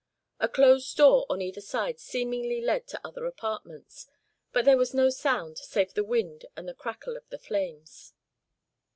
[0.39, 4.07] A closed door on either side seemingly led to other apartments,
[4.51, 8.11] but there was no sound save the wind and the crackle of the flames.